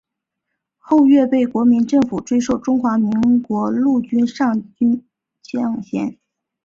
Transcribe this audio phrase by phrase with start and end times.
[0.79, 4.73] 后岳被国民政府追授中华民国陆军上将
[5.79, 6.17] 军衔。